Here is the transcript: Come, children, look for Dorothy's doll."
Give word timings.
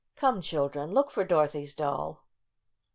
Come, 0.15 0.41
children, 0.41 0.89
look 0.91 1.11
for 1.11 1.23
Dorothy's 1.23 1.75
doll." 1.75 2.23